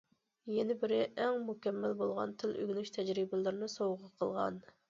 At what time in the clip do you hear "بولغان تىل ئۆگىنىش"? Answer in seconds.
2.01-2.93